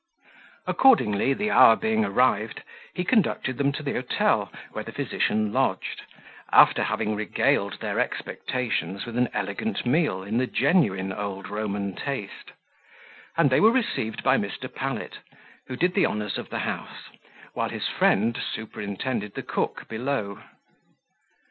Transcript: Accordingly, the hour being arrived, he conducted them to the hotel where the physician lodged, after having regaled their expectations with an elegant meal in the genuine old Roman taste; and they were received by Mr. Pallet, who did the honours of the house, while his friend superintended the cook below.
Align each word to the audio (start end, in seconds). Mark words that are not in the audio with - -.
Accordingly, 0.65 1.35
the 1.35 1.51
hour 1.51 1.75
being 1.75 2.03
arrived, 2.03 2.63
he 2.95 3.03
conducted 3.03 3.59
them 3.59 3.71
to 3.73 3.83
the 3.83 3.93
hotel 3.93 4.51
where 4.71 4.83
the 4.83 4.91
physician 4.91 5.53
lodged, 5.53 6.01
after 6.51 6.81
having 6.81 7.15
regaled 7.15 7.79
their 7.81 7.99
expectations 7.99 9.05
with 9.05 9.15
an 9.15 9.29
elegant 9.31 9.85
meal 9.85 10.23
in 10.23 10.39
the 10.39 10.47
genuine 10.47 11.13
old 11.13 11.49
Roman 11.49 11.93
taste; 11.95 12.51
and 13.37 13.51
they 13.51 13.59
were 13.59 13.71
received 13.71 14.23
by 14.23 14.39
Mr. 14.39 14.73
Pallet, 14.73 15.19
who 15.67 15.75
did 15.75 15.93
the 15.93 16.07
honours 16.07 16.39
of 16.39 16.49
the 16.49 16.61
house, 16.65 17.09
while 17.53 17.69
his 17.69 17.87
friend 17.87 18.39
superintended 18.55 19.35
the 19.35 19.43
cook 19.43 19.87
below. 19.87 20.41